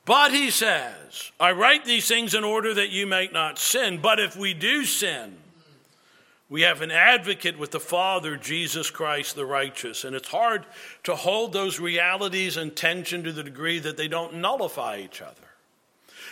[0.07, 3.99] but he says, I write these things in order that you may not sin.
[4.01, 5.35] But if we do sin,
[6.47, 10.05] we have an advocate with the Father, Jesus Christ the righteous.
[10.05, 10.65] And it's hard
[11.03, 15.41] to hold those realities in tension to the degree that they don't nullify each other.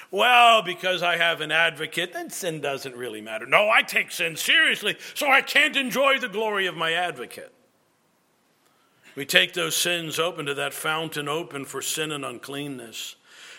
[0.10, 3.46] Well, because I have an advocate, then sin doesn't really matter.
[3.46, 7.52] No, I take sin seriously, so I can't enjoy the glory of my advocate.
[9.16, 13.16] We take those sins open to that fountain open for sin and uncleanness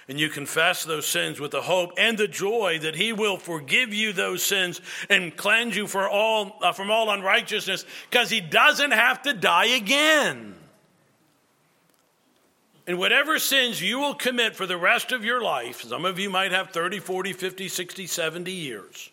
[0.09, 3.93] and you confess those sins with the hope and the joy that he will forgive
[3.93, 4.81] you those sins
[5.11, 9.67] and cleanse you for all, uh, from all unrighteousness because he doesn't have to die
[9.67, 10.55] again.
[12.87, 16.31] And whatever sins you will commit for the rest of your life, some of you
[16.31, 19.11] might have 30, 40, 50, 60, 70 years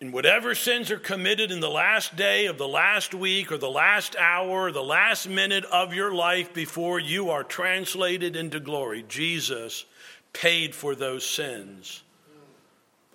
[0.00, 3.68] and whatever sins are committed in the last day of the last week or the
[3.68, 9.04] last hour or the last minute of your life before you are translated into glory,
[9.08, 9.84] Jesus
[10.32, 12.02] paid for those sins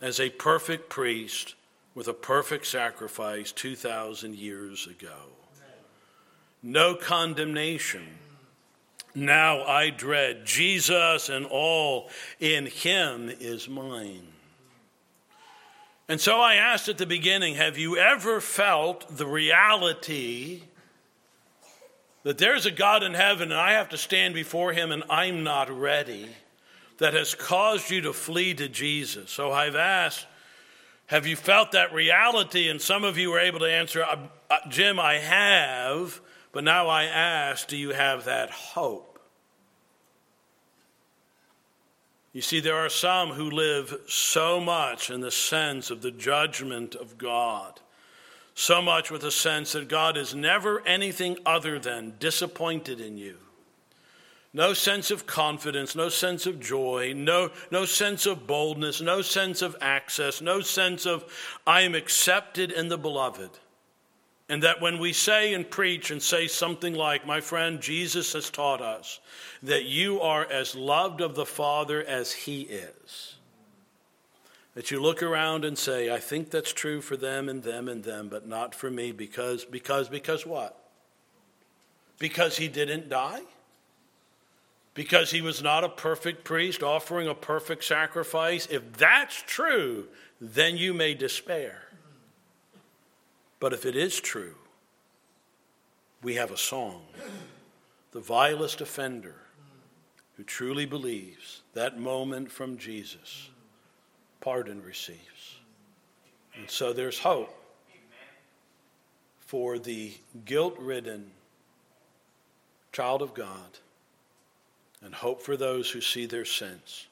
[0.02, 1.56] as a perfect priest
[1.96, 5.30] with a perfect sacrifice 2,000 years ago.
[6.62, 8.08] No condemnation.
[9.16, 12.10] Now I dread Jesus and all
[12.40, 14.33] in him is mine.
[16.10, 20.64] And so I asked at the beginning have you ever felt the reality
[22.24, 25.44] that there's a God in heaven and I have to stand before him and I'm
[25.44, 26.30] not ready
[26.98, 29.32] that has caused you to flee to Jesus?
[29.32, 30.26] So I've asked,
[31.08, 32.70] have you felt that reality?
[32.70, 36.20] And some of you were able to answer, uh, uh, Jim, I have,
[36.52, 39.13] but now I ask, do you have that hope?
[42.34, 46.96] You see, there are some who live so much in the sense of the judgment
[46.96, 47.80] of God,
[48.56, 53.38] so much with the sense that God is never anything other than disappointed in you.
[54.52, 59.62] No sense of confidence, no sense of joy, no, no sense of boldness, no sense
[59.62, 61.26] of access, no sense of
[61.66, 63.50] I am accepted in the beloved.
[64.54, 68.52] And that when we say and preach and say something like, My friend, Jesus has
[68.52, 69.20] taught us
[69.64, 73.34] that you are as loved of the Father as He is.
[74.76, 78.04] That you look around and say, I think that's true for them and them and
[78.04, 80.78] them, but not for me because, because, because what?
[82.20, 83.42] Because He didn't die?
[84.94, 88.68] Because He was not a perfect priest offering a perfect sacrifice?
[88.68, 91.88] If that's true, then you may despair.
[93.64, 94.56] But if it is true,
[96.22, 97.04] we have a song.
[98.12, 99.36] The vilest offender
[100.36, 103.52] who truly believes that moment from Jesus,
[104.42, 105.62] pardon receives.
[106.58, 107.56] And so there's hope
[109.40, 110.12] for the
[110.44, 111.32] guilt ridden
[112.92, 113.80] child of God,
[115.02, 117.08] and hope for those who see their sins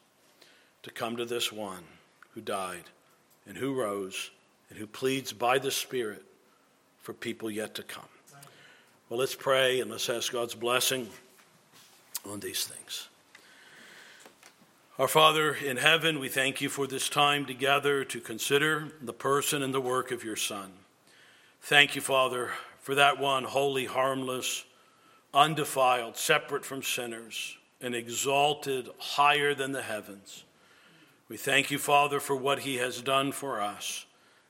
[0.84, 1.86] to come to this one
[2.32, 2.90] who died
[3.48, 4.32] and who rose
[4.70, 6.26] and who pleads by the Spirit
[7.02, 8.06] for people yet to come.
[9.10, 11.10] Well, let's pray and let's ask God's blessing
[12.30, 13.10] on these things.
[15.00, 19.64] Our Father in heaven, we thank you for this time together to consider the person
[19.64, 20.72] and the work of your Son.
[21.62, 24.64] Thank you, Father, for that one holy, harmless,
[25.34, 30.44] undefiled, separate from sinners, and exalted higher than the heavens.
[31.30, 34.06] We thank you, Father, for what he has done for us.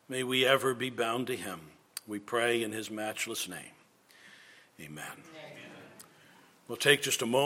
[0.10, 1.60] May we ever be bound to him.
[2.08, 3.76] We pray in his matchless name.
[4.80, 5.06] Amen.
[5.06, 5.62] Amen.
[6.68, 7.39] We'll take just a moment.